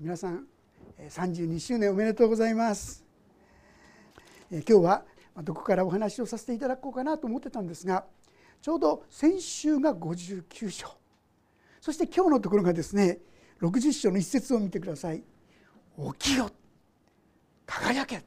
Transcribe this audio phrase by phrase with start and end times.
[0.00, 0.46] 皆さん
[1.10, 3.04] 32周年おめでとうございます。
[4.48, 5.04] 今日は
[5.42, 8.04] どこからお話をさせていただこうかなと思ってたんですが
[8.62, 10.96] ちょうど先週が59章
[11.80, 13.18] そして今日のところがですね
[13.60, 15.24] 60章の一節を見てください
[16.18, 16.48] 「起きよ。
[17.66, 18.22] 輝け」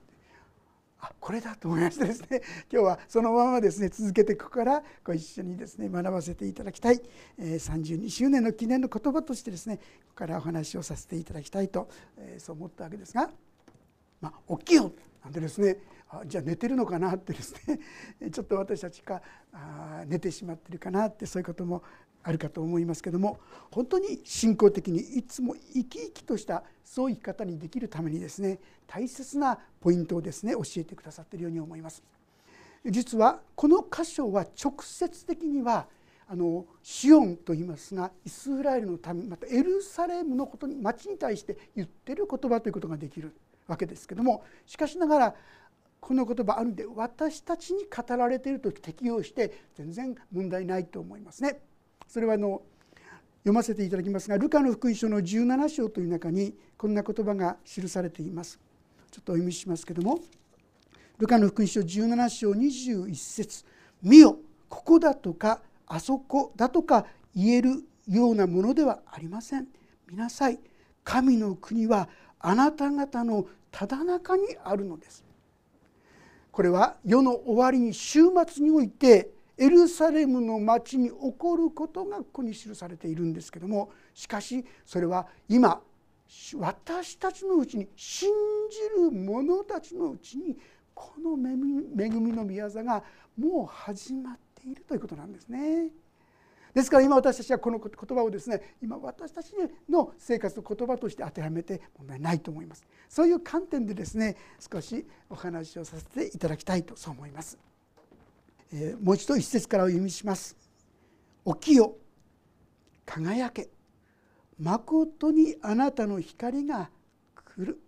[1.02, 2.42] あこれだと思いましてですね。
[2.72, 7.02] 今日はそのままですね続けてここからご一緒にですね学ばせていただきたい、
[7.40, 13.32] え32周年の記念の言葉としてですねここからお話をさせていただきたいと、えそう思ったわけですが
[14.22, 15.78] 「まあ、起きよ」なんでですね
[16.10, 17.80] あじゃあ寝てるのかなってですね
[18.30, 19.24] ちょっと私たちが
[19.54, 21.84] あ寝てしまってるかなってそういうことも
[22.24, 23.40] あるかと思いますけども
[23.72, 32.04] 本当に信仰的にいつも生き生きとしたそういう生き方にできるためにですね大切なポイントをですね教えてくださっているように思います。
[32.86, 35.86] 実はこの箇所は直接的には
[36.28, 43.36] あのシオンと言いますがイスラエルの民またエルサレムのことに町に対して言ってる言葉ということができる
[43.68, 45.36] わけですけどもしかしながら
[46.00, 51.60] この言葉あるんで私たちに語られていると適用して全然問題ないと思いますね。
[52.12, 52.62] それはあの
[53.38, 58.60] 読ませていただきますがルカの福音書の17章という中にこんな言葉が記されています。
[59.10, 60.20] ちょっとお読みしますけども
[61.20, 63.64] ルカの福音書17章21節。
[64.04, 69.68] 見よここだとかあそこだとか言えるようなものではありません。
[70.10, 70.60] 見なさい。
[71.06, 75.24] 神の国はあなた方のただ中にあるのです。
[76.52, 79.30] これは世の終わりに終末において
[79.62, 85.80] エルサレムの町に起こることがここに記されているんですけどもしかしそれは今
[86.56, 88.28] 私たちのうちに信
[88.72, 90.58] じる者たちのうちに
[90.96, 93.04] この恵みの宮座が
[93.38, 95.90] もう始まっているということなんですね。
[96.74, 99.54] ですから今私たちはこの言葉をですね今私たち
[99.90, 104.38] の生活の言葉として当てはめて問題ないと思いますそういう観点でですね
[104.72, 107.71] 少しお話をさせていただきたいとそう思います。
[108.74, 110.56] え、もう一度一節からお読みします
[111.46, 111.98] 「起きよ。
[113.06, 113.70] 輝け。
[114.58, 116.90] まことにあなたの光が
[117.36, 117.82] 来る」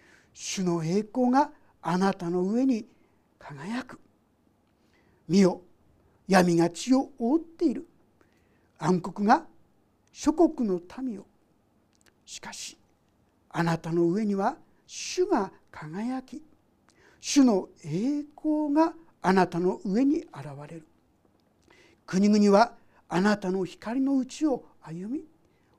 [0.32, 2.86] 「主の栄光があなたの上に
[3.38, 4.00] 輝く」
[5.28, 5.62] 「見よ。
[6.26, 7.86] 闇が地を覆っている」
[8.78, 9.46] 「暗黒が
[10.12, 11.26] 諸国の民を」
[12.24, 12.78] しかし
[13.50, 16.42] あなたの上には主が輝き。
[17.20, 18.94] 主の栄光が
[19.26, 20.28] あなたの上に現
[20.68, 20.86] れる。
[22.04, 22.74] 国々は
[23.08, 25.24] あなたの光のうちを歩み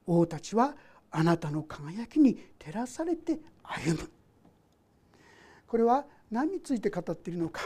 [0.07, 0.75] 王たちは
[1.11, 4.09] あなたの輝きに照らされて歩む。
[5.67, 7.61] これは何について語っているのか。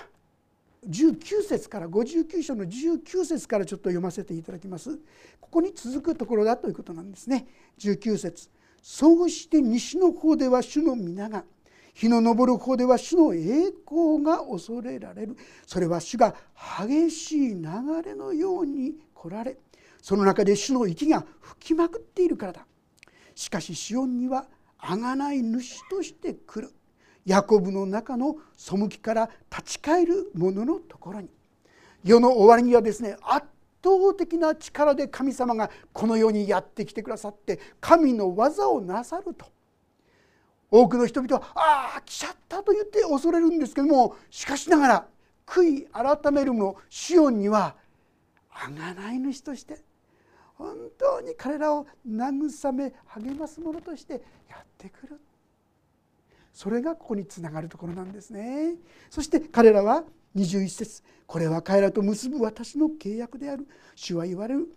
[0.85, 4.97] 19節から59章の19節からちょっと読ませていただきます。
[5.39, 7.47] ここに続くところだということなんですね。
[7.77, 8.49] 19節。
[8.81, 11.45] そうして西の方では主の皆が
[11.93, 15.37] 日の昇る方では主の栄光が恐れられる。
[15.65, 16.35] それは主が
[16.87, 17.63] 激しい流
[18.03, 19.57] れのように来られ
[20.01, 22.65] その中で主の息が吹きまくっているからだ。
[23.35, 24.47] しかしシオンには
[24.79, 26.73] 贖い主として来る。
[27.25, 31.29] ヤコブの中の背きから立ち返る者のところに。
[32.03, 33.45] 世の終わりにはですね圧
[33.83, 39.45] 倒的な力で神様がこの世にやってきてくださって神の技をなさると。
[40.71, 45.07] 多くの人々は「ああ来ちゃった」と言って恐れるんですけどもしかしながら
[45.45, 47.75] 悔い改める者シオンには
[48.51, 49.81] 贖い主として
[50.59, 55.19] 本当に彼らを慰め励ます者としてやってくる。
[56.51, 58.75] それがここにつながるところなんですね。
[59.09, 60.03] そして彼らは
[60.35, 63.65] 21節これは彼らと結ぶ私の契約である。
[63.95, 64.67] 主は言われる。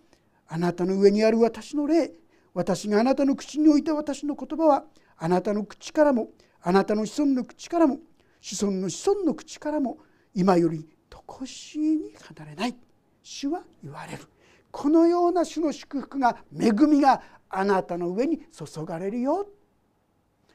[0.47, 2.13] あなたの上にある私の霊。
[2.55, 4.85] 私があなたの口に置いた私の言葉は
[5.25, 6.31] あなたの口からも
[6.63, 8.01] あなたの子孫の口からも
[8.41, 9.99] 子孫の子孫の口からも
[10.35, 12.75] 今より常しえに離れない。
[13.23, 14.25] 主は言われる。
[14.73, 19.47] このような主の祝福が恵みがあなたの上に注がれるよ。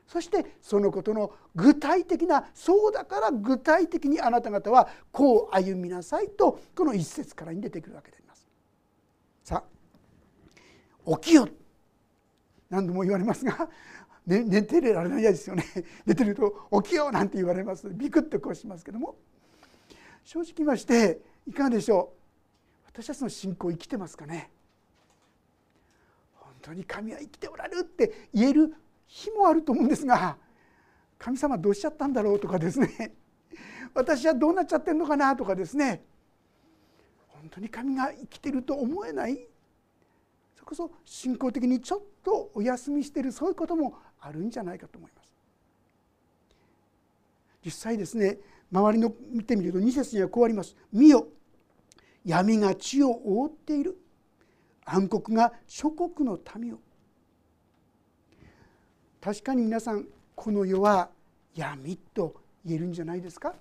[0.06, 8.46] そしてそのことの具体的なそうだから具体的にあなた方はこう歩みなさいとこの一節からに出てくるわけであります。
[9.46, 9.64] さ
[11.06, 11.48] あ起きよ。
[12.70, 13.70] 何度も言われますが
[14.28, 15.64] 寝寝てられないですよね。
[16.06, 17.90] 寝てると「起きよう」なんて言われます。
[17.90, 19.16] ビクッとこうしますけども。
[20.26, 22.86] 正直言いましていかがでしょう。
[22.88, 24.52] 私たちの信仰生きてますかね。
[26.34, 28.76] 本当に神は生きておられるって言える
[29.06, 30.38] 日もあると思うんですが
[31.18, 33.16] 神様どうしちゃったんだろうとかですね。
[33.96, 36.04] 私はどうなっちゃってんのかなとかですね。
[37.30, 39.48] 本当に神が生きてると思えない
[40.68, 45.34] こそ信仰的にちょっとお休みしているそういうこともあるんじゃないかと思います。
[47.64, 48.38] 実際ですね
[48.70, 50.76] 周りの見てみると2節にはこうあります。
[50.92, 51.30] 見よ
[52.26, 53.98] 闇が地を覆っている
[54.84, 56.80] 暗黒が諸国の民を
[59.22, 60.06] 確かに皆さん
[60.36, 61.10] この世は
[61.56, 62.36] 闇と
[62.66, 63.56] 言えるんじゃないですか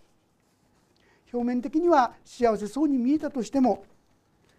[1.33, 3.85] 表面的には幸せそうに見えたとしても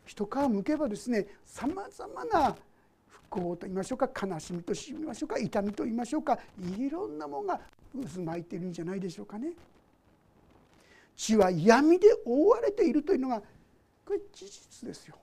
[0.07, 2.55] 一皮むけばですねさまざまな
[3.07, 6.39] 不幸と言いましょうか悲しみと言いましょうか痛みと言いましょうか
[6.77, 7.59] いろんなものが
[8.15, 9.53] 渦巻いているんじゃないでしょうかね。
[11.15, 13.41] 地は闇で覆われているというのが
[14.05, 15.17] これ事実ですよ。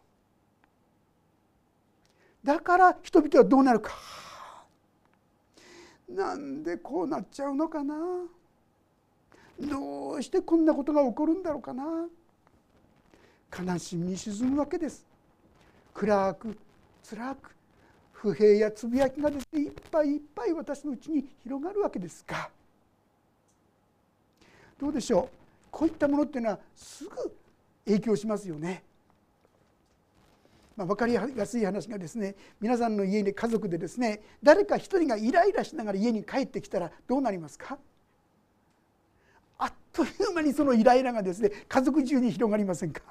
[2.42, 3.92] だから人々はどうなるか
[6.08, 7.94] なんでこうなっちゃうのかな
[9.58, 11.84] どうしてこんなことが起こるんだろうかな
[13.56, 15.06] 悲しみに沈むわけです。
[15.92, 16.56] 暗く
[17.08, 17.54] 辛く
[18.12, 22.48] 不平やつぶやきがですねいっぱいいっぱい私のうちに広がるわけですが
[24.80, 25.36] どうでしょう？
[25.70, 27.10] こういったものっていうのはすぐ
[27.84, 28.82] 影響しますよね。
[30.76, 37.78] まあ、分かりやすい話がですね皆さんの家に家族でですね誰か一人がイライラしながら家に帰ってきたらどうなりますか？
[39.58, 43.02] あっという間にそのイライラがですね家族中に広がりませんか？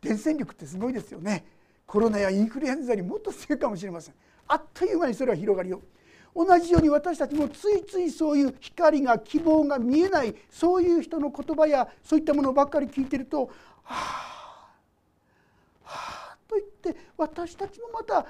[0.00, 1.44] 伝染力ってすごいですよね。
[1.86, 4.14] コロナやインフルエンザにもっと強いかもしれません。
[4.46, 5.80] あっという間にそれは広がりよ。
[6.36, 10.34] 同じように私たちもついついそういう光が希望が見えない。
[10.50, 13.46] そういう人の言葉やそういったものばっかり聞いてると
[13.82, 14.70] 「はあ
[15.82, 18.26] はあ」と言って私たちもまた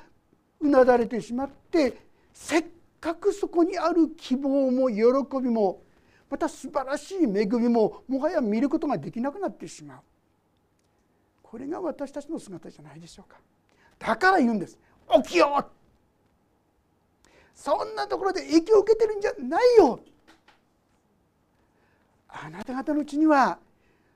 [0.61, 2.65] うなだれてしまってせっ
[3.00, 5.03] かくそこにある希望も喜
[5.43, 5.82] びも
[6.31, 9.99] また素晴らしい恵みももはや見ることができなくなってしまう。
[11.50, 13.38] これが私たちの姿じゃないでしょうか。
[13.98, 14.78] だから言うんです。
[15.24, 15.64] 起きよう。
[17.54, 19.98] そんなところで影響を受けてるんじゃないよ。
[22.28, 23.58] あなた方のうちには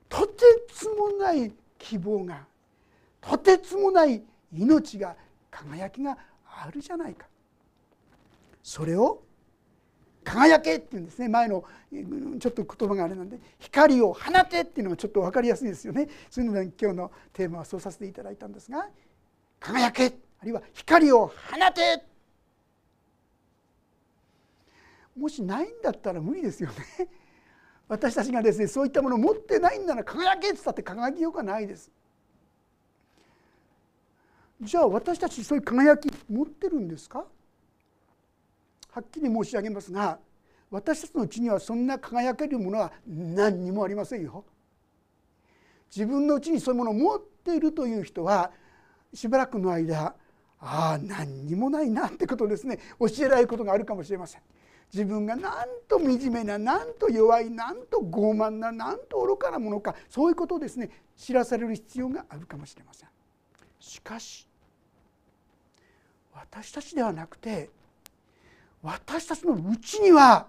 [0.07, 2.45] とてつもない希望が
[3.19, 4.21] とてつもない
[4.55, 5.15] 命が
[5.49, 6.15] 輝きが
[6.45, 7.25] あるじゃないか。
[8.61, 9.23] それを
[10.23, 11.27] 輝けっていうんですね。
[11.27, 11.63] 前の
[12.39, 13.39] ちょっと言葉があれなんで。
[13.59, 16.07] 光を放てっていうのがちょっと分かりやすいですよね。
[16.29, 18.87] そういうので今日のテーマはそうさせていただいたんですが。
[19.59, 21.33] 輝けあるいは光を放
[21.73, 22.05] て。
[25.15, 27.07] もしないんだったら無理ですよね。
[27.87, 31.91] 私たちがですねそういったものを持ってないんなら輝けって言ったって輝きようがないです。
[34.61, 37.25] じゃあ私たちそういう輝き持ってるんですか？
[38.93, 40.19] はっきり申し上げますが
[40.69, 44.45] 私たちのうちにはそんな輝けるものは何にもありませんよ。
[45.95, 48.51] 自分のうちにそういうものを持っているという人は
[49.13, 50.15] しばらくの間
[50.59, 54.41] ああ何にもないなってことですね教えられることがあるかもしれません。
[54.91, 63.09] 自分がなんと惨めななんと弱いなんと傲慢ななんと愚かなものかそういうことをですね知らされる必要があるかもしれません。
[63.79, 64.47] しかし
[66.31, 67.69] 私たちではなくて
[68.83, 70.47] 私たちのうちには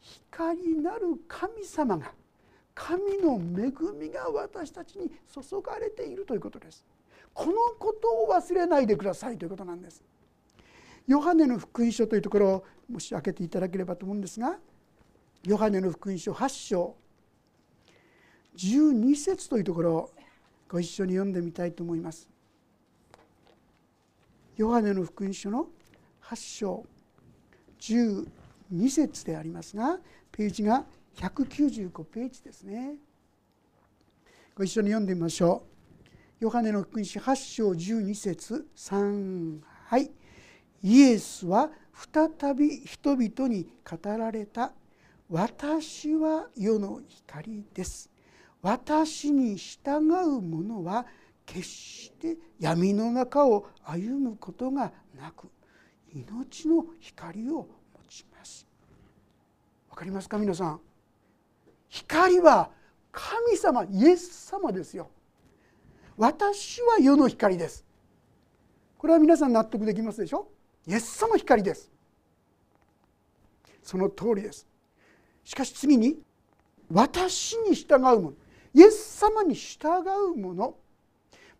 [0.00, 2.10] 光なる神様が
[2.74, 6.84] 神の恵みが私たちに注がれているということです。
[7.32, 10.02] このことを忘れないでくださいということなんです。
[11.06, 14.58] ヨハネの福音書というところをもし開けていただければと思うんですが
[15.44, 16.96] ヨハネの福音書8章
[18.56, 20.10] 12節というところを
[20.68, 22.28] ご一緒に読んでみたいと思います。
[24.56, 25.68] ヨハネの福音書の
[26.30, 26.84] 8章
[27.80, 28.26] 12
[28.88, 29.98] 節でありますが
[30.32, 30.84] ページが
[31.16, 32.96] 195ページですね。
[34.54, 35.62] ご一緒に読んでみましょ
[36.40, 36.44] う。
[36.44, 40.10] ヨハネの福音書8章12節3はい
[40.82, 44.72] イエスは再び人々に語られた。
[45.28, 48.10] 私は世の光です。
[48.62, 51.06] 私に従う者は
[51.44, 55.48] 決して闇の中を歩むことがなく。
[56.16, 57.68] 命の光を持
[58.08, 58.66] ちます。
[59.90, 60.80] わかりますか皆さん？
[61.88, 62.70] 光は
[63.12, 65.10] 神様イエス様ですよ。
[66.16, 67.84] 私は世の光です。
[68.96, 70.48] これは皆さん納得できますでしょ？
[70.86, 71.92] イエス様光です。
[73.82, 74.66] その通りです。
[75.44, 76.16] しかし次に
[76.90, 78.32] 私に従うもの。
[78.72, 79.86] イエス様に従
[80.34, 80.76] うもの。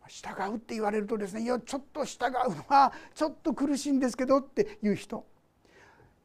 [0.08, 5.24] 従うって言われるとですねいやちょっと従うのはちょっと苦しいんですけどっていう人。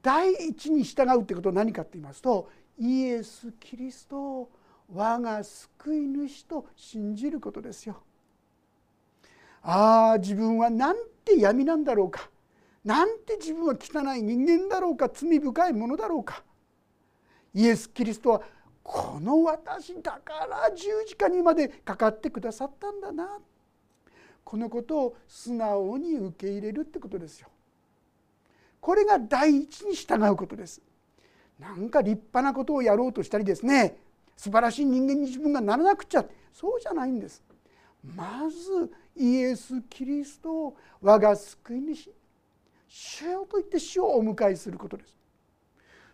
[0.01, 4.51] 第一に従うってことは何かって言いますとイエス・キリストを
[4.93, 8.01] 我が救い主と信じることですよ。
[9.61, 12.29] ああ自分はなんて闇なんだろうか。
[12.83, 15.09] なんて自分は汚い人間だろうか。
[15.13, 16.43] 罪深いものだろうか。
[17.53, 18.41] イエス・キリストは
[18.83, 23.38] この私だから十字架にまでかかってくださったんだな。
[24.51, 27.48] このことを素直に受け入れるってことですよ。
[28.81, 30.81] これが第一に従うことです。
[31.58, 33.96] なんか立派なことをやろうとしたりですね
[34.36, 37.41] 素晴らしい人間に自分がならなくちゃそうじゃないんです。
[38.03, 42.12] まずイエス・キリストを我が救い主
[42.89, 45.15] 主よと言って主をお迎えすることです。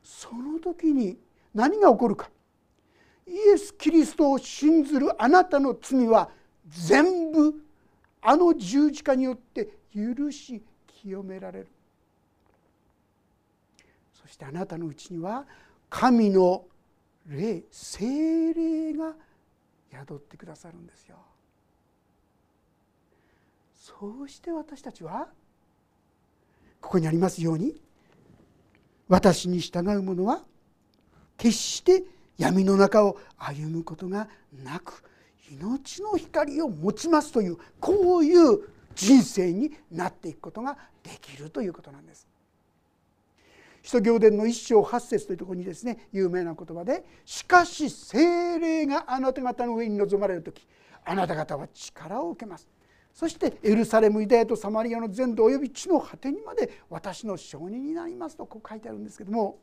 [0.04, 1.18] その時に
[1.56, 2.30] 何が起こるか
[3.26, 6.30] イエス・キリストを信ずるあなたの罪は
[6.68, 7.67] 全部
[8.22, 11.68] あの十字架によって許し清められる
[14.14, 15.46] そしてあなたのうちには
[15.90, 16.66] 神の
[17.28, 19.14] 霊精霊が
[19.92, 21.18] 宿ってくださるんですよ。
[23.74, 25.30] そうして私たちは
[26.82, 27.82] ここにありますように
[29.08, 30.44] 私に従う者は
[31.38, 32.04] 決して
[32.38, 34.28] 闇の中を歩むことが
[34.64, 35.04] なく
[35.52, 42.28] 命の光を持ちますというこういう人生になっていくことができるということなんです。
[43.84, 50.68] 使徒行伝の一章八節というところにですね有名な言葉で「しかし精霊があなた方の上に臨まれる時
[51.06, 52.68] あなた方は力を受けます」
[53.14, 59.58] そしてエルサレムユダヤとサマリアの全土および地の果てにまで私の証人になりますとこう書いてあるんですけども。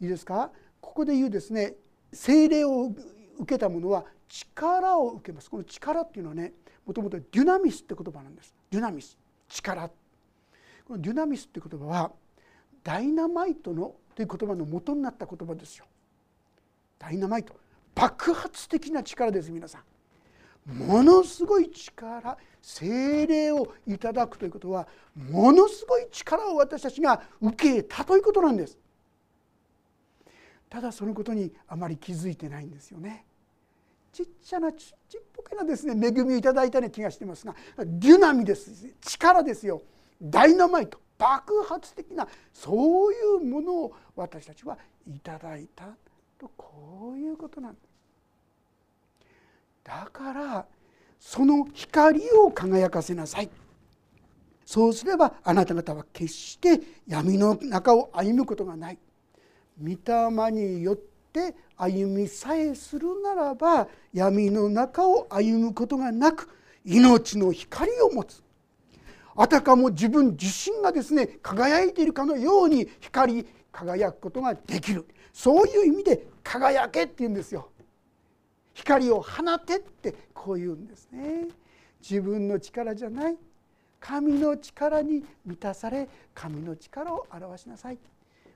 [0.00, 0.50] いいですか？
[0.80, 1.74] ここで言うですね
[2.12, 2.84] 精霊を
[3.38, 5.50] 受けた者は力を受けます。
[5.50, 6.52] この力っていうのはね
[6.86, 8.54] もともとデュナミスって言葉なんです。
[8.70, 9.18] デュナミス。
[9.48, 9.88] 力。
[10.86, 12.12] このデュナミスって言葉は
[12.82, 15.84] ダイナマイトのという言葉の元になった言葉ですよ。
[16.98, 17.54] ダイナマイト。
[17.94, 19.82] 爆発的な力です皆さん。
[20.72, 28.78] ものすごい力精霊をいただくということはものすごい力を私たちが受けたということなんです。
[30.68, 33.24] ただそのことにあまり気づいてないんですよね。
[34.12, 38.70] ちっちゃなちっぽけなですね恵みをいただいたような気がしてますがデュナミです。
[39.00, 39.82] 力ですよ。
[40.20, 40.98] ダイナマイト。
[41.18, 45.84] 爆発的なそういうものを私たちはいただいた
[46.38, 47.84] とこういうことなんです。
[49.84, 50.66] だから
[51.18, 53.50] その光を輝かせなさい。
[54.64, 58.98] そうすればあなた方は決して闇の中を歩むことがない。
[59.82, 61.09] 御霊によって
[61.76, 66.48] 歩みさえするならば闇の中を歩むことがなく
[66.84, 68.42] 命の光を持つ
[69.36, 77.68] あたかも自分自身がですね輝いているかのように光り輝くことができるそういう意味で「輝け」って言うんですよ。
[78.74, 81.48] 光を放てってこう言うんですね。
[82.00, 83.36] 自分の力じゃない
[84.00, 87.98] 神の力に満たされ神の力を表しなさい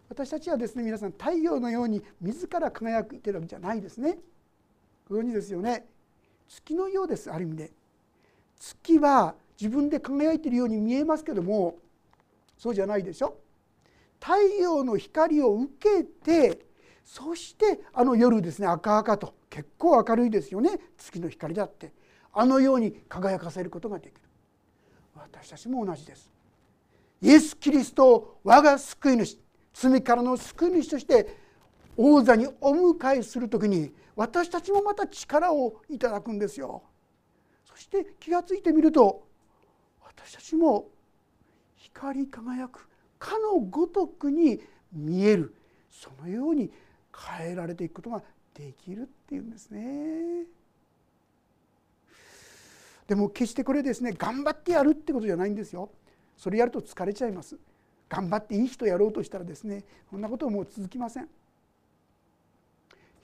[0.09, 4.19] 私たちはですね皆さん太陽のように自ら輝いてるわけじゃないですね。
[5.09, 5.87] ご存知ですよね。
[6.49, 7.73] 月のようですある意味で。
[8.59, 11.77] 月は自分で輝いているように見えますけども
[12.57, 13.37] そうじゃないでしょ。
[14.21, 16.67] 太陽の光を受けて
[17.05, 20.79] そしてあの夜ですね赤々と結構明るいですよね。
[20.97, 21.93] 月の光だって。
[22.33, 24.21] あのように輝かせることができる。
[25.15, 26.33] 私たちも同じです。
[27.23, 29.39] イエス・キリストを我が救い主。
[29.75, 31.37] 罪からの救い主として
[31.97, 36.83] 王座にお迎えする時に私たちもまた力をいただくんですよ
[37.65, 39.27] そして気が付いてみると
[40.05, 40.87] 私たちも
[41.77, 42.89] 光り輝く
[43.19, 44.61] かのごとくに
[44.93, 45.55] 見える
[45.91, 46.71] そのように
[47.39, 48.23] 変えられていくことが
[48.55, 50.45] できるっていうんですね。
[53.07, 55.91] でも決してこれですね頑張ってやるってことじゃないんですよ。
[56.37, 57.57] それやると疲れちゃいます。
[58.15, 61.29] 頑張っていい人やろうとしたらですねこんなことはもう続きません。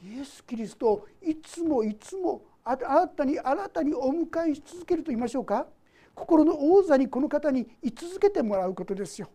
[0.03, 5.67] イエス・キリストいつもいつも新たに新たにお迎えし続けると言いましょうか？
[6.15, 9.31] 心の王座にこの方に居続けてもらうことですよ。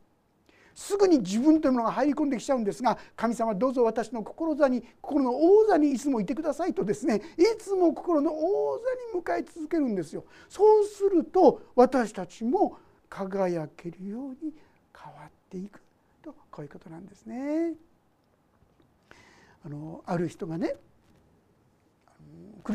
[0.74, 8.78] すぐに自分というものが入り込んできちゃうんですが神様どうぞ私の心座に心の王座にいつもいてくださいとですねいつも心の王
[9.14, 10.26] 座に迎え続けるんですよ。
[10.50, 12.78] そうすると私たちも
[13.10, 14.54] 輝けるように
[14.94, 15.82] 変わっていく
[16.24, 17.74] とこういうことなんですね。
[19.66, 20.76] あのある人がね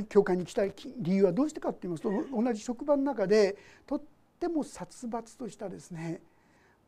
[0.09, 2.11] 教会に来たい理由はどうしてかって言いますと
[2.43, 4.03] 同じ職場の中でとっ
[4.39, 6.21] ても殺伐としたですね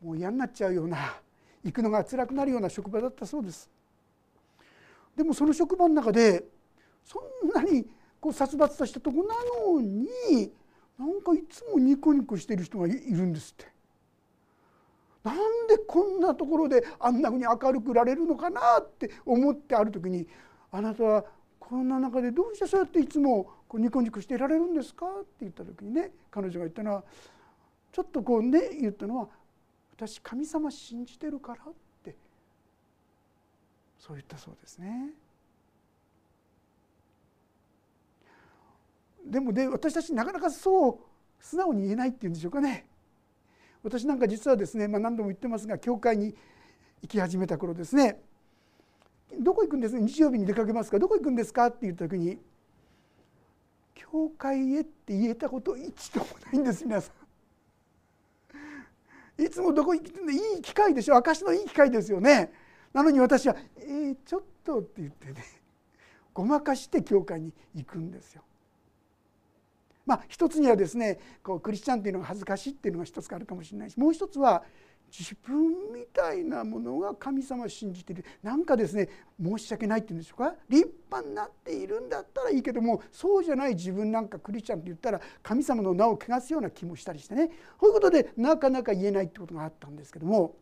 [0.01, 0.97] もう嫌になっちゃうような
[1.63, 3.69] 行くのが辛くなるような職場だったそうです。
[5.15, 6.43] でもその職場の中で
[7.03, 7.85] そんなに
[8.19, 9.35] こう殺伐としたとこな
[9.73, 10.51] のに
[10.97, 13.72] なんかいつもニコニコしてる人がいるんですって
[15.23, 15.37] なん
[15.67, 20.27] でこんなところであんなふうに明るくられるのかなって思ってある時に
[20.71, 21.25] あなたは
[21.59, 25.05] こんな中でどうしてそうやっていつもこうニコニコしていられるんですか？
[25.05, 27.03] って言った時にね彼女が言ったのは
[27.91, 29.29] ちょっとこうね言ったのは
[29.95, 32.15] 私神様信じてるからって
[33.97, 35.11] そう言ったそうですね。
[39.25, 40.97] でもで私たちなかなかそう
[41.39, 42.85] 素直に言えないっていうんでしょうかね。
[43.83, 46.33] 私なんか実はですね、まあ、何度も言ってますが教会に
[47.01, 48.21] 行き始めた頃ですね
[49.39, 49.99] どこ行くんです？
[49.99, 50.99] 日曜日に出かけますか？
[50.99, 51.65] どこ行くんですか？
[51.65, 52.37] って言った時に
[53.95, 57.11] 教会へって言えたこと一度もないんです皆さ
[59.37, 59.43] ん。
[59.43, 61.15] いつもどこ行ってんいい機会でしょ？
[61.15, 62.53] 証のいい機会ですよね。
[62.93, 65.43] なのに私は「えー、ちょっと」って言ってね
[66.31, 68.43] ごまかして教会に行くんですよ。
[70.05, 74.63] まあ一つにはですねこうクリスチャンっていうのが恥ずかしいっていうのが一つあるかもしれないしもう一つは
[75.15, 78.25] 自分みたいなものが神様を信じている。
[78.41, 79.07] なんかですね
[79.39, 80.55] 申し訳ないっていうんでしょうか？
[80.67, 87.49] 立派になっているんだったらいいけどもそうじゃない自分なんかクリスチャンって言ったら神様の名を汚すような気もしたりしてね。
[87.77, 90.55] こういうことでなかなか言えないってことがあったんですけども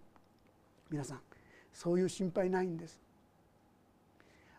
[0.89, 1.21] 皆さん
[1.71, 2.99] そういう心配ないんです。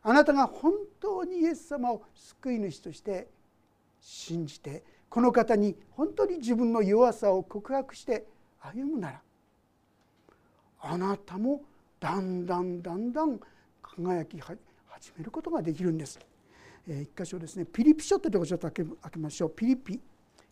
[0.02, 3.28] あなたが本当にイエス様を救い主として
[4.02, 8.26] 信じてこの方に本当に自分の弱さを告白して
[8.60, 9.22] 歩むなら
[10.80, 11.62] あなたも
[12.00, 13.38] だんだんだんだん
[13.80, 14.58] 輝き始
[15.16, 16.18] めることができるんです。
[16.88, 20.00] えー、一箇所ですねピリピ書というところちょっと開け開けましょうピリピ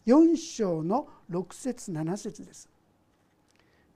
[0.07, 2.69] 4章の6節7節です。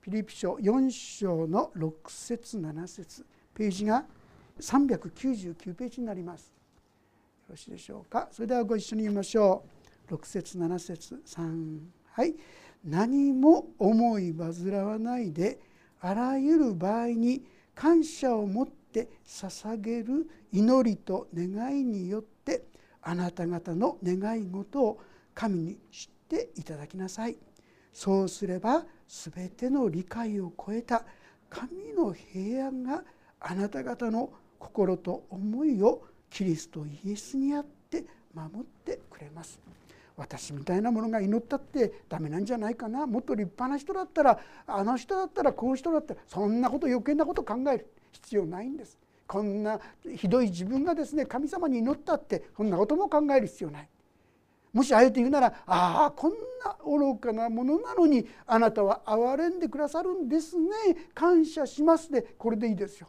[0.03, 4.05] ピリピ書4章の6節7節ページが
[4.61, 6.54] 399ページになります。
[7.45, 8.29] よろしいでしょうか？
[8.33, 9.65] それではご一緒に言いましょ
[10.09, 10.15] う。
[10.15, 11.79] 6節7節3
[12.13, 12.35] はい。
[12.83, 15.61] 何も思い煩わないで
[16.01, 22.65] あらゆる場合に感謝を持って捧げる祈りと願いによって
[23.03, 25.01] あなた方の願い事を
[25.35, 27.37] 神に知っていただきなさい。
[27.93, 31.05] そうすれば全ての理解を超えた
[31.51, 33.05] 神の平安が
[33.39, 36.03] あなた方の心と思いを
[36.35, 39.61] キリストイエスにあって守ってくれます。
[40.17, 43.07] 私みたいなものが祈ったってダメなんじゃないかな。
[43.07, 47.87] もっと立派な人だったらあの人だったらこういう人だったらそんなこと余計なこと考える。
[48.11, 48.99] 必要ないんです。
[49.29, 49.79] こんな
[50.17, 53.89] ひどい自分がですね神様に祈ったってそんなことも考える必要ない。
[54.73, 56.33] もしあえて言うならああこん
[56.65, 60.69] な愚かなものなのにあなたは憐れんでくださるんですね。
[61.15, 63.09] 感謝しますでこれでいいですよ。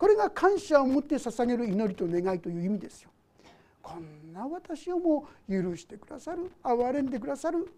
[0.00, 3.10] これが感謝を持って捧げる祈りと願いという意味ですよ。
[3.82, 7.68] こんな私をも許してくださる憐れんでくださる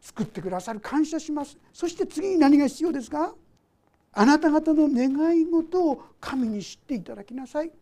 [0.00, 1.58] 救ってくださる感謝します。
[1.72, 3.34] そして次に何が必要ですか？
[4.12, 7.72] あなた方の願い事を神に知っていただきなさい。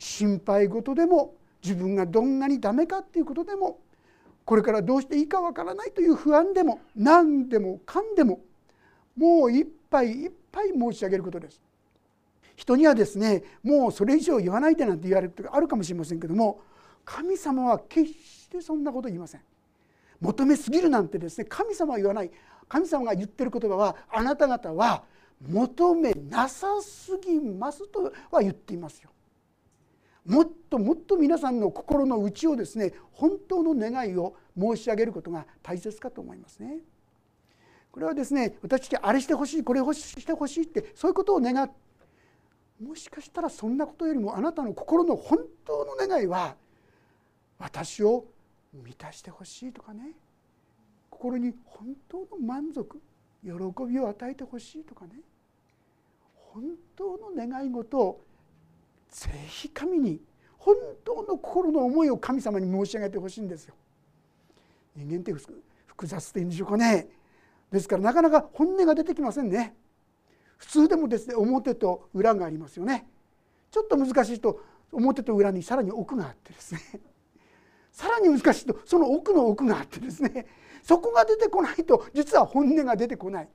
[0.00, 3.78] 心配事でも自分がどんなにダメかっていうことでも
[4.44, 8.40] これからどうしていいかわからないという不安でも何でもかんでも
[9.16, 11.60] もういっぱいいっぱい申し上げることです。
[12.58, 16.60] 人にはですねもうそれ以上言わないでなんて言われることがあるかもしれませんけども
[17.04, 19.40] 神様は決してそんなこと言いません。
[20.20, 22.30] 求めすぎるなんてですね神様は言わない。
[22.68, 25.04] 神様が言ってる言葉はあなた方は
[25.48, 29.10] 求めなさすぎますとは言っていますよ。
[30.26, 36.80] もっともっと皆さんの心の内をですね本当の願いを申し上げることが大切かと思いますね。
[37.92, 41.70] これはですね私あれしてほしいこれしてほしいってそういうことを願っ
[42.80, 46.56] もしかしたらそんなことよりもあなたの心の本当の願いは
[47.58, 48.24] 私を
[48.72, 50.12] 満たしてほしいとかね
[51.10, 53.00] 心に本当の満足
[53.42, 53.50] 喜
[53.88, 55.12] びを与えてほしいとかね
[56.52, 56.62] 本
[56.96, 58.24] 当の願い事を
[59.10, 60.20] ぜひ神に
[60.58, 63.74] 本当の心の思いを神様に申し上げてほしいんですよ。
[64.94, 65.32] 人間って
[65.86, 67.08] 複雑っていんでしょうかね。
[67.70, 69.74] ですからなかなか本音が出てきませんね。
[70.58, 73.06] 普通でもですね表と裏がありますよね。
[73.70, 74.60] ちょっと難しいと
[74.92, 76.80] 表と裏にさらに奥があってですね。
[77.92, 80.46] さらに難しいとその奥の奥があってですね。
[80.82, 83.48] そこが出てこないと実は本音が出てこない。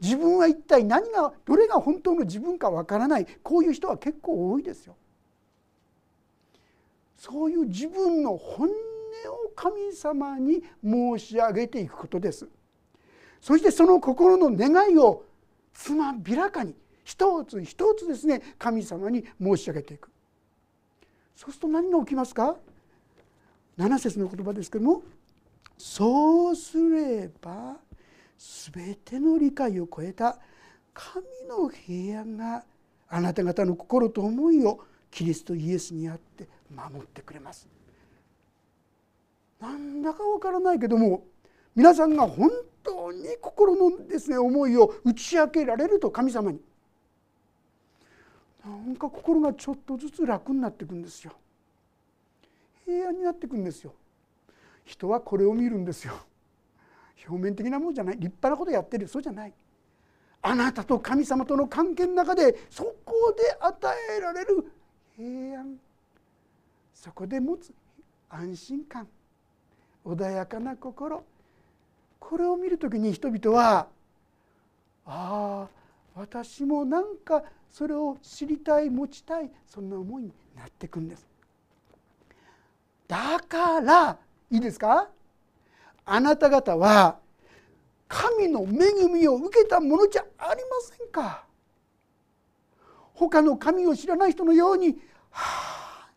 [0.00, 3.26] 自分は一体何がどれが本当の自分かわからない。
[3.42, 4.96] こういう人は結構多いですよ。
[7.16, 8.72] そういう自分の本音を
[9.54, 12.48] 神様に申し上げていくことです。
[13.40, 15.24] そしてその心の願いを
[15.72, 20.10] つまびらかに一つ一つですね神様に申し上げていく
[21.34, 22.56] そうすると何が起きますか
[23.78, 25.02] ？7節の言葉ですけども
[25.78, 27.76] そうすれば
[28.72, 30.38] 全ての理解を超えた
[30.94, 32.64] 神の平安が
[33.08, 34.80] あなた方の心と思いを
[35.10, 37.68] キリストイエスにあって守ってくれます。
[39.60, 41.24] なんだかわからないけども
[41.74, 42.50] 皆さんが本
[42.82, 46.60] 当に心のですね思いを打ち明けられると神様に。
[48.64, 51.32] なんか心がちょっとずつ楽になっていくんですよ。
[52.84, 53.94] 平安になっていくんですよ。
[54.84, 56.14] 人はこれを見るんですよ。
[57.26, 58.14] 表面的なものじゃない。
[58.16, 59.08] 立派なことやってる。
[59.08, 59.52] そうじゃない。
[60.42, 64.72] あなたと神様との関係の中でそこで与えられる
[65.16, 65.78] 平安。
[66.94, 67.72] そこで持つ
[68.28, 69.08] 安心感。
[70.04, 71.24] 穏やかな心。
[72.28, 73.88] これを見る時に人々は
[75.04, 75.68] ああ
[76.14, 81.26] 私もなんかそれを知りたい持ちたいそんな思いになっていくんです。
[83.08, 84.16] だから
[84.50, 85.08] いいですか？
[86.04, 87.18] あなた方は
[88.08, 91.44] 神の恵みを受けたものじゃありませんか
[93.14, 94.98] 他の神を知らない人のように
[95.30, 96.08] 「は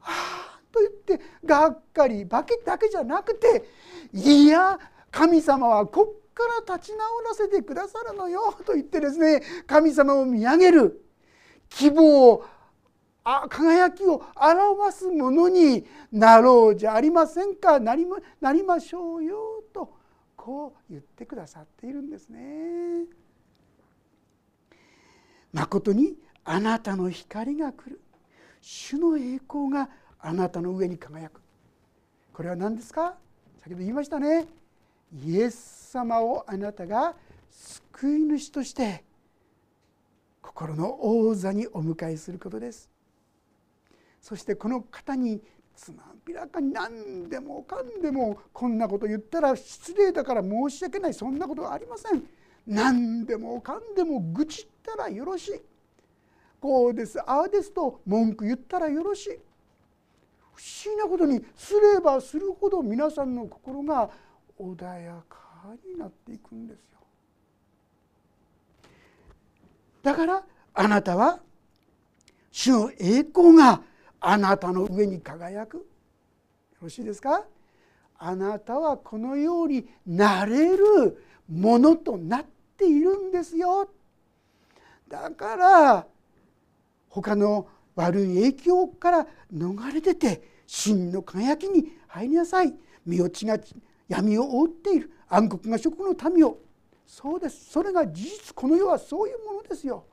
[0.00, 0.12] は
[0.56, 3.64] あ」と言ってがっかりばけだけじゃなくて
[4.12, 4.78] いや
[5.14, 11.06] 神様はこっから立ち直らせてくださるのよと言ってですね神様を見上げる。
[11.68, 12.44] 希望
[13.22, 17.78] あ輝きを表すものになろうじゃありませんか。
[17.78, 19.94] なりまなりましょうよと
[20.36, 23.04] こう言ってくださっているんですね。
[25.52, 28.00] まことにあなたの光が来る。
[28.60, 31.40] 主の栄光があなたの上に輝く。
[32.32, 33.14] これは何ですか？
[33.62, 34.46] 先ほど言いましたね。
[35.22, 37.14] イエス様をあなたが
[37.50, 39.04] 救い主として
[40.42, 42.90] 心の王座にお迎えすることです。
[44.20, 45.40] そしてこの方に
[45.76, 51.14] つまびらかに何でもかんでもこんなこと言ったら失礼だから申し訳ない。
[51.14, 52.22] そんなことはありません。
[52.66, 55.60] 何でもかんでも愚痴ったらよろしい。
[56.60, 57.20] こうです。
[57.20, 59.38] ああですと文句言ったらよろしい。
[60.54, 64.08] 不思議なことにすればするほど皆さんの心が
[64.58, 65.38] 穏やか
[65.84, 66.98] になっていくんですよ。
[70.02, 71.40] だからあなたは
[72.50, 73.82] 主の栄光が
[74.20, 75.78] あなたの上に輝く。
[75.78, 75.84] よ
[76.82, 77.44] ろしいですか？
[78.18, 82.44] あなたはこのようになれるものとなっ
[82.76, 83.88] ているんですよ。
[85.08, 86.06] だから
[87.08, 92.74] 他の悪い影響から逃れてて真の輝きに入りなさい。
[93.04, 93.58] 身落ちが
[94.08, 95.10] 闇を覆っている。
[95.28, 96.58] 暗黒が食の民を。
[97.06, 97.70] そうです。
[97.70, 98.54] それが事実。
[98.54, 100.04] この世はそういうものですよ。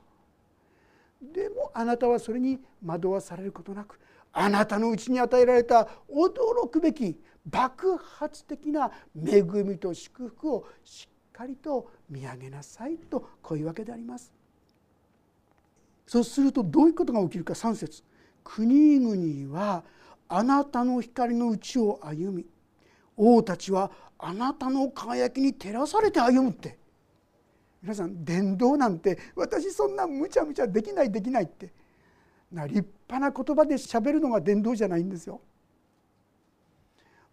[1.22, 4.00] でもあなたはそれに惑わされることなく
[4.32, 14.32] あなたのうちに与えられた驚くべき爆発的な恵みと祝福をしっかりと見上げなさいとこういうわけであります。
[16.06, 17.54] そうするとどういうことが起きるか。
[17.54, 18.02] 3節。
[18.42, 19.84] 国々は
[20.28, 22.46] あなたの光のうちを歩み
[23.22, 26.78] 王たちはあなたの輝きに照らされて歩むって
[27.82, 31.72] 皆さん伝道なんて私そんなむちゃむちゃできないできないって
[32.50, 35.40] な立派な言葉でしゃべるのが伝道じゃないんですよ。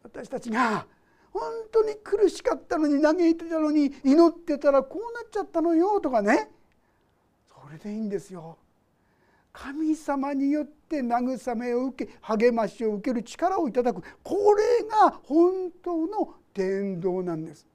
[0.02, 0.88] 私たちが
[1.32, 6.49] 本当に苦しかったのに嘆いてたのに祈ってたらこうなっちゃったのよとかね
[7.47, 8.58] それでいいんですよ。
[9.52, 14.02] 神様によって慰めを受け励ましを受ける力をいただく。
[14.24, 17.68] これが本当の伝道なんです。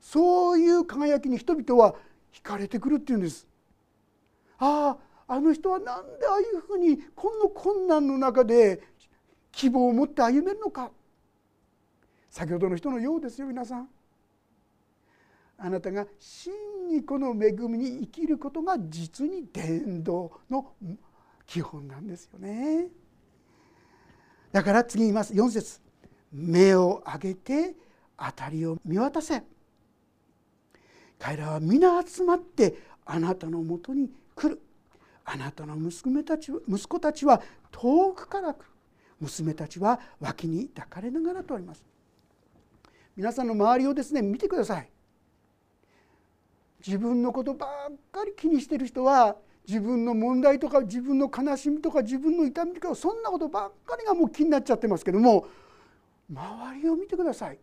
[0.00, 1.94] そういう輝きに人々は
[2.32, 3.46] 惹かれてくるっていうんです。
[4.58, 5.86] あああの人は何
[6.18, 8.82] でああいうふうにこの困難の中で
[9.52, 10.90] 希望を持って歩めるのか。
[12.30, 13.88] 先ほどの人のようですよ皆さん。
[15.56, 16.52] あなたが真
[16.88, 20.72] にこの恵みに生きることが実に伝道の
[21.46, 22.88] 基本なんですよね。
[24.52, 25.32] だから次言います。
[25.32, 25.80] 4節。
[26.32, 27.76] 目を上げて
[28.16, 29.42] 辺りを見渡せ。
[31.18, 34.60] 彼らは皆集まってあなたのもとに来る。
[35.24, 37.40] あなたの娘たち息子たちは
[37.70, 38.64] 遠くから来る。
[39.20, 41.84] 娘たちは脇に抱かれながらとあります。
[43.16, 44.90] 皆さんの周りをですね見てください。
[46.86, 55.46] 自分のことばっかり気にしてる人は自分の問題とか自分の悲しみとか自分の痛みとかそんなことばっかりがもう気になっちゃってますけども
[56.30, 57.58] 周りを見てください。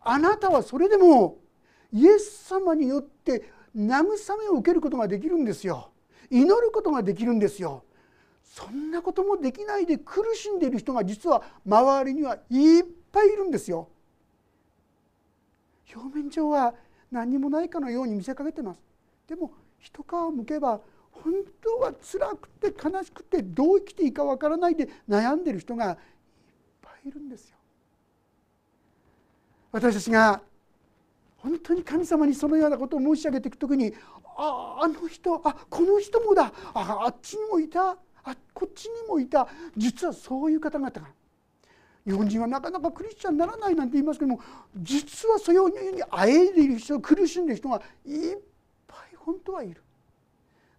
[0.00, 1.38] あなたはそれでも
[1.92, 4.04] イエス様によって慰
[4.38, 5.90] めを受けることができるんですよ。
[6.30, 7.84] 祈ることができるんですよ。
[8.42, 13.88] そんなこともできないで苦しんでいる人が実は周りにはいっぱいいるんですよ。
[15.94, 16.74] 表面上は
[17.16, 18.80] 何にもないかのように見せかけてます
[19.26, 25.96] でも一皮むけば本当は辛くて悲しくてどう生きていいかわからないで悩んでる人がいっ
[26.82, 27.56] ぱいいるんですよ。
[29.72, 30.42] 私たちが
[31.38, 33.94] 本当に神様にそのようなことを申し上げていく時に
[34.36, 41.02] ああの人あこの人もだああっちにもいたあこっちにもいた実はそういう方々が
[42.06, 44.40] 日本人はなかなかクリスチャンにならないなんて言いますけども
[44.76, 48.38] 実はそういうふうにあえいでいる人苦しんでいる人がいっ
[48.86, 49.82] ぱい本当はいる。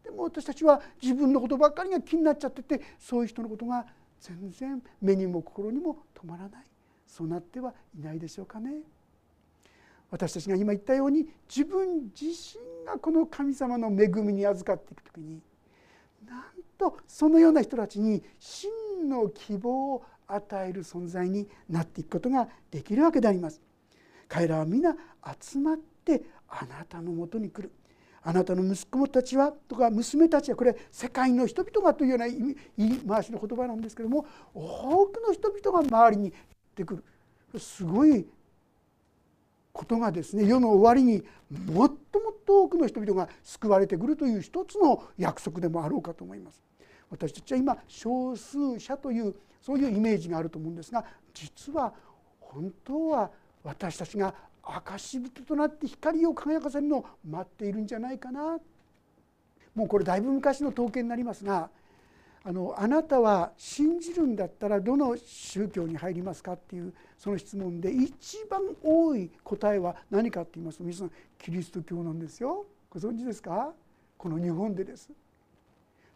[0.03, 3.85] でも私たちは自分のことばっかりが気になっちゃっててそういう人のことが
[4.21, 6.63] 全然目にも心にも止まらない
[7.05, 8.81] そうなってはいないでしょうかね。
[10.09, 15.41] 私たちが今言ったように自分自身がこの神様の恵みに預かっていく時に
[16.25, 16.43] なん
[16.77, 23.61] とそのような人たちに真の希望を与える存在になっていくことができるわけであります。
[24.27, 24.95] 彼らは皆
[25.39, 27.71] 集まってあなたのもとに来る
[28.23, 36.33] あなたの息子たちはとか娘たちはこれ世界の人々がというような言い回しの言葉なんですけども多くの人々が周りにやっ
[36.75, 37.01] てく
[37.53, 38.27] るすごい
[39.71, 41.23] ことがですね世の終わりに
[41.71, 46.61] もっともっと多くの人々が救われてくるという一つの約束でもあろうかと思います。
[47.09, 51.93] 私たちは今少数者というそういうイメージがあると思うんですが実は
[52.39, 53.29] 本当は
[53.63, 58.59] 私たちが証人となって光を輝かせるのを待っているんじゃないかな。
[59.75, 61.69] もうこれだいぶ昔の統計になりますが
[62.43, 72.65] あのあなたは信じるんだったらどの宗教に入りますかっていうその質問で一番多い答えは何かって言いますと皆さんキリスト教なんですよ。
[72.89, 73.73] ご存知ですか？
[74.17, 75.11] この日本でです。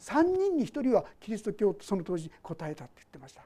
[0.01, 3.43] 3人に1人はキリスト教とその当時答えたって言ってました。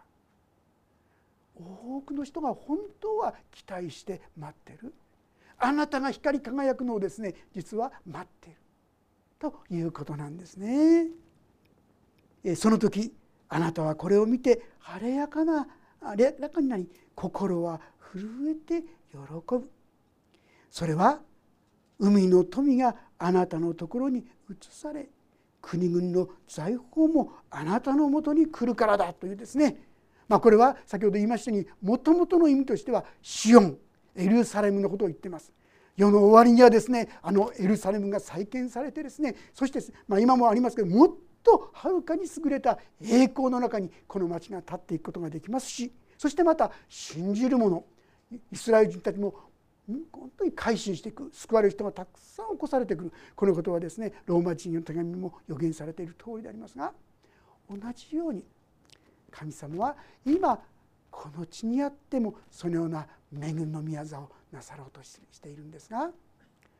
[1.55, 4.93] 多くの人が本当は期待して待ってる。
[5.57, 8.55] あなたが光り輝くのをですね実は待ってる
[9.39, 11.07] ということなんですね。
[12.55, 13.13] その時
[13.49, 15.67] あなたはこれを見て晴れやかな
[16.01, 17.79] 晴れやかになり心は
[18.13, 19.69] 震えて喜ぶ。
[20.69, 21.21] それは
[21.99, 25.09] 海の富があなたのところに移され
[25.65, 29.77] 国々の財宝もあなたのもとに来るからだというですね
[30.27, 33.77] まあ、これは先ほど言いましたようにもともとの意味としてはシオン
[34.15, 35.51] エルサレムのことを言っています。
[35.95, 47.85] 世の終わりにはですねあのエルサレムが再建されてですねそして、まあ、今もありますけどもっとはるかに優れた栄光の中にこの町が立っていくことができますしそしてまた信じる者
[48.51, 49.35] イスラエル人たちも
[49.87, 53.13] 本当に改心していく救われる人がたくさん起こされてくる。
[53.35, 56.91] このことはですねローマ人の手紙にも予言されている通りでありますが
[57.69, 58.43] 同じように
[59.29, 59.95] 神様は
[60.25, 60.59] 今
[61.11, 66.09] この地にあってもそのような恵みの宮座をなさろうとしているんですが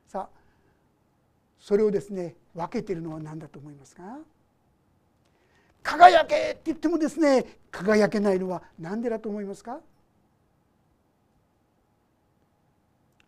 [0.08, 0.40] さあ
[1.60, 4.04] それをですね分けているのは何だと思いますか？
[5.84, 9.80] 輝けって言ってもですね輝けないのは何でだと思いますか？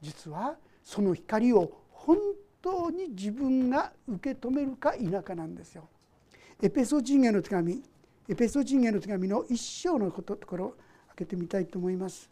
[0.02, 2.18] 実はその光を本
[2.62, 5.88] 当に自分が受け止めるか否かなんですよ。
[6.62, 7.84] エペソ人への手紙
[8.28, 10.70] エペソ人への手紙の一章のことところを
[11.10, 12.30] 開けてみたいと思います。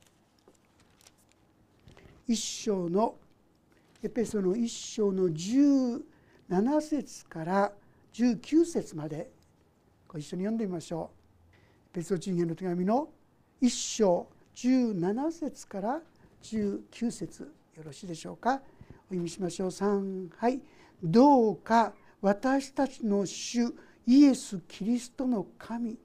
[2.28, 3.16] 一章の
[4.04, 6.02] エペソの一章の17
[6.82, 7.72] 節から
[8.14, 9.30] 19節まで
[10.08, 11.12] ご一緒に読んでみましょ
[11.94, 11.98] う。
[11.98, 13.10] エペソ人への手紙の
[13.62, 16.15] 一章17節から19節
[16.46, 18.62] 19節よろしいでしょうか？
[19.08, 19.70] お読みしましょう。
[19.70, 20.62] 3はい。
[21.04, 23.74] どうか私たちの主
[24.06, 25.98] イエス・キリストの神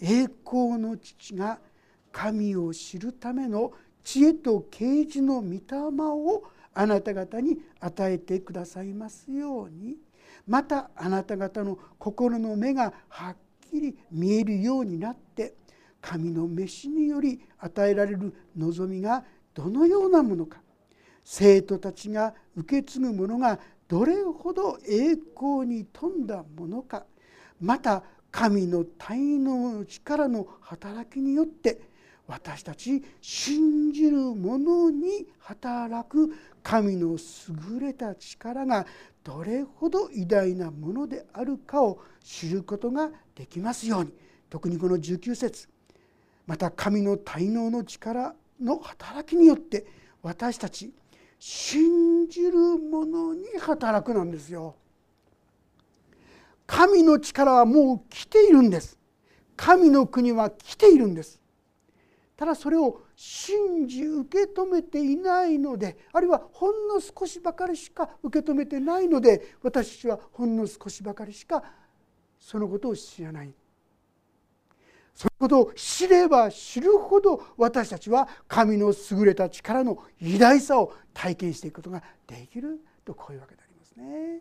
[0.00, 1.58] 栄光の父が
[2.12, 3.72] 神を知るための
[4.04, 9.96] 知恵と啓示の御霊をあなた方に与えてくださいますように。
[10.46, 13.36] またあなた方の心の目がはっ
[13.70, 15.54] きり見えるようになって
[16.00, 19.24] 神の召しにより与えられる望みが
[19.58, 20.60] どのようなものか。
[21.24, 27.04] 生徒たちが受け継ぐものがどれほど栄光に富んだものか。
[27.60, 31.80] また神の体の力の働きによって
[32.28, 38.86] 私たち信じる者に働く神の優れた力が
[39.24, 44.12] どれほど偉大なものであるかを知ることができますように。
[44.48, 45.68] 特にこの19節。
[46.46, 49.86] また神の滞納の力の働きによって
[50.22, 50.92] 私たち
[51.38, 54.74] 信じる者に働くなんですよ。
[56.66, 58.98] 神の力はもう来ているんです。
[59.56, 61.40] 神の国は来ているんです。
[62.36, 71.64] ただそれを信じ受け止めていないのであるいはほんの少しばかりしか受け止めてないので私たちはほんの少しばかりしか
[72.38, 73.52] そのことを知らない
[75.18, 84.40] そのことを知れば知るほど私たちは神の優れた力の偉大さを体験していくことができるとこういうわけでありますね。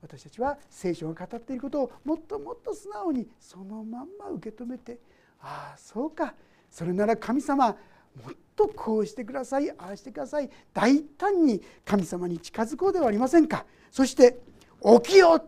[0.00, 5.00] 私たちは聖書が語っていることをもっともっと素直にそのまんま受け止めて
[5.40, 6.34] ああそうか
[6.70, 7.76] それなら神様もっ
[8.54, 14.38] とこうしてくださいああしてください大胆に神様に近づこうではありませんかそして
[15.02, 15.44] 「起きよ!」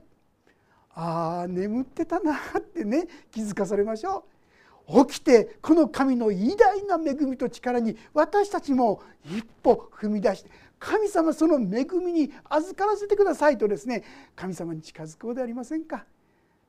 [0.95, 4.25] ああ眠ってたなってね気づかされましょ
[4.89, 10.51] う起きてこの神の偉大な恵みと力に私たちも一歩踏み出して
[10.81, 14.03] 神様その恵みに預からせてくださいとですね
[14.35, 16.05] 神様に近づこうではありませんか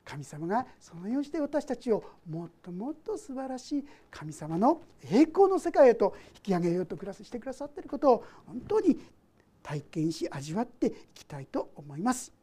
[0.04, 8.98] 神様がそのようにして私たちをもっともっと素晴らしい神様の栄光の世界へと引き上げようとしてくださっていることを本当に
[9.62, 12.41] 体験し味わっていきたいと思います。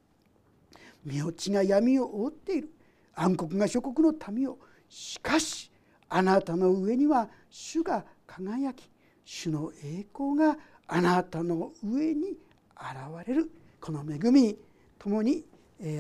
[1.05, 2.69] 身内が闇を覆っている。
[3.15, 4.57] 暗黒が諸国の民を。
[4.87, 5.71] しかし
[6.09, 8.89] あなたの上には主が輝き
[9.23, 10.57] 主の栄光が
[10.87, 12.31] あなたの上に
[12.75, 13.51] 現れる。
[13.79, 14.57] この恵み
[14.97, 15.43] ともに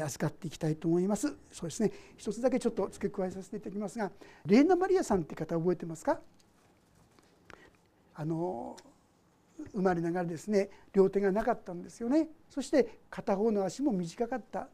[0.03, 1.35] 預かっていきたいと思います。
[1.51, 1.91] そうですね。
[2.17, 4.11] 一つだけちょっと付け加えさせていただきますが
[4.45, 6.19] レーナ・マリアさんって方覚えてますか？
[8.15, 8.75] あの
[9.73, 12.27] 生まれながらですね両手がなかったんですよね。
[12.49, 14.67] そして片方の足も短かった。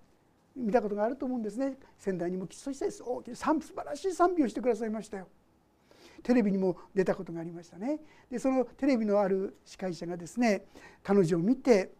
[0.55, 1.77] 見たことがあると思うんですね。
[1.97, 5.27] 仙台にもきっとして大きな素晴らしい賛美をしてくださいましたよ。
[6.23, 7.99] テレビにも出たことがありましたね。
[8.31, 10.65] でそのテレビのある司会者がですね
[11.03, 11.91] 彼女を見て、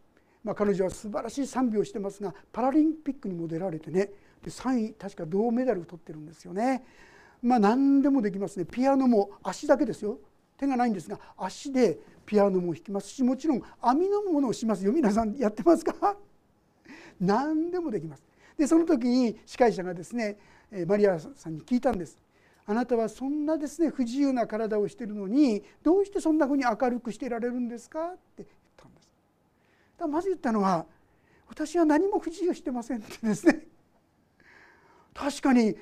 [0.44, 4.10] まあ、彼女は素晴らしい賛美をしてますがパラリンピックにも出られてね
[4.42, 6.84] で3位確か銅メダルを取ってるんですよね。
[7.42, 8.66] まあ何でもできますね。
[8.66, 10.20] ピアノも足だけですよ。
[10.58, 14.92] 手がないんですが足でピアノも弾きますしもちろん編みのものをしますよ。
[14.94, 16.16] 皆さんやってますか？
[17.20, 18.24] 何でもできます。
[18.58, 20.38] でその時に司会者がですね
[20.88, 22.18] マリアさんに聞いたんです
[22.66, 28.08] あなたはそんなですね不自由な体をしているのにどうしてそんなふうに明るくしていられるんですか？
[28.08, 29.10] って言ったんです。
[30.00, 30.86] だまず言ったのは
[31.48, 33.68] 私は何も不自由してませんってですね。
[35.14, 35.76] 確かに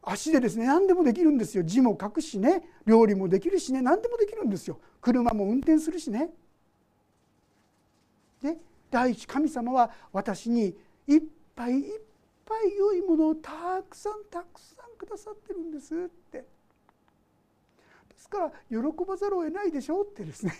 [0.00, 1.64] 足でですね何でもできるんですよ。
[1.64, 4.78] 字も書くしね料理もできるしね何でもできるんですよ。
[5.00, 6.30] 車も運転するしね。
[8.40, 8.56] で
[8.92, 10.76] 第一神様は私に
[11.08, 11.22] いっ
[11.56, 12.00] ぱいいっ
[12.48, 15.98] ぱい良いものをたくさんたくさんくださってるんですっ
[16.32, 16.44] てで
[18.16, 20.54] すから喜ばざるを得ないでしょうってですね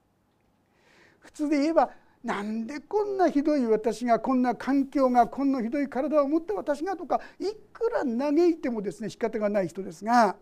[1.20, 1.90] 普通で言えば
[2.22, 10.36] なんでこんなひどい私がこんな環境がこんなひどい体を持った私がとかいくら嘆いてもですね仕方がない人ですが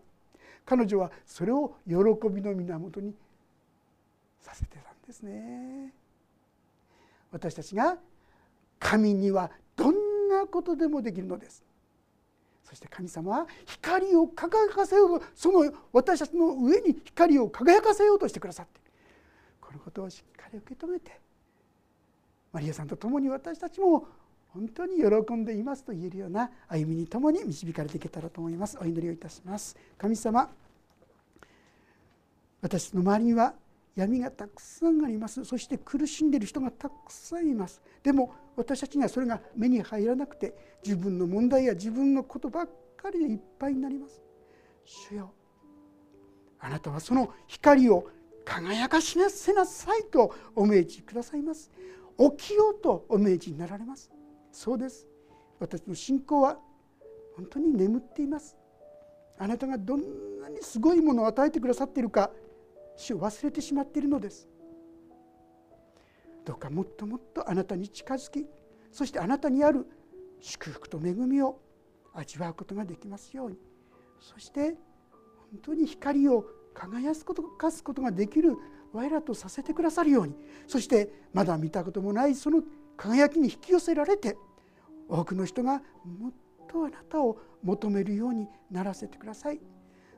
[0.65, 1.95] 彼女はそれを喜
[2.29, 3.15] びの源に
[4.41, 5.93] させてたんですね。
[7.31, 7.97] 私たちが
[8.79, 9.49] 神には
[10.41, 11.63] なことでもできるのです。
[12.63, 15.19] そして神様は光を輝かせよう。
[15.19, 18.79] とその私たちの上に光を輝かせようとしてくださって。
[19.59, 21.17] このことをしっかり受け止めて
[22.51, 24.05] マリアさんと共に私たちも
[24.49, 28.77] 本当に喜んでいますと言えるような歩みにともに導かれていけたらと思います。
[28.81, 29.77] お祈りをいたします。
[29.97, 30.49] 神様
[32.61, 33.53] 私の周りには
[33.95, 35.43] 闇がたくさんあります。
[35.43, 37.81] そして苦しんでいる人がたくさんいます。
[38.03, 44.21] でも私たちにはそれが目に入らなくて自分の問題や自分のことばっかりでいっぱいになります。
[44.85, 45.33] 主よ
[46.59, 48.07] あなたはその光を
[48.45, 51.71] 輝かしなせなさいとお命じくださいます。
[52.17, 54.11] 起きようとお命じになられます。
[54.51, 55.07] そうです。
[55.59, 56.57] 私の信仰は
[57.35, 58.55] 本当に眠っています。
[59.37, 60.01] あなたがどん
[60.39, 62.31] なにすごいものを与えてくださっているか
[62.95, 64.47] 主を忘れてしまっているのです。
[66.45, 68.47] どうかもっともっとあなたに近づき
[68.91, 69.85] そしてあなたにある
[70.39, 71.59] 祝福と恵みを
[72.13, 73.57] 味わうことができますように。
[74.19, 74.75] そして
[75.51, 77.13] 本当に光を輝
[77.57, 78.55] かすことができる
[78.93, 80.35] 我らとさせてくださるように。
[80.67, 82.63] そしてまだ見たこともないその
[82.97, 84.37] 輝きに引き寄せられて
[85.07, 86.33] 多くの人がもっ
[86.67, 89.59] とあなたを求めるようにならせてください。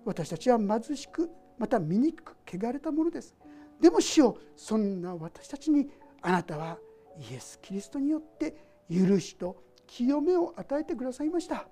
[0.06, 3.36] 私たちは貧しくまた醜く汚れたものです。
[3.80, 5.90] でも主よそんな私たちに
[6.22, 6.78] あなたは
[7.20, 8.56] イエス・キリストによって
[8.90, 11.68] 許しと清めを与えてくださいました。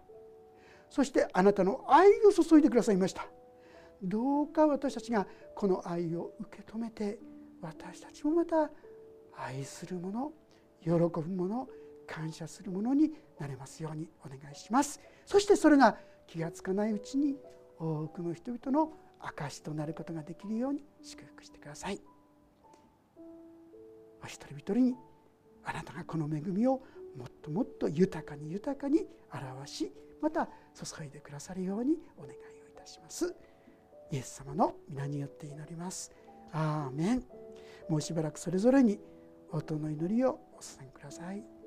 [0.90, 3.26] そしてあなたの愛を注いでくださいました。
[4.04, 5.26] どうか私たちが
[5.56, 7.20] この愛を受け止めて
[7.62, 8.70] 私たちもまた
[9.38, 10.34] 愛するもの
[10.84, 11.70] 喜ぶもの
[12.08, 15.00] 感謝するものになれますようにお願いします。
[15.26, 17.38] そしてそれが気が付かないうちに
[17.80, 22.01] 多くの人々の証となることができるように祝福してください。
[24.24, 24.95] お一人一人に
[25.63, 26.82] あなたがこの恵みを
[27.17, 32.38] もっともっと豊かに豊かに表しまた注いでくださるようにお願いをい
[32.76, 33.36] たします。
[34.11, 36.11] イエス様の皆によって祈ります。
[36.51, 37.24] アーメン。
[37.89, 38.99] もうしばらくそれぞれに
[39.51, 41.61] 音の祈りをお捧げください。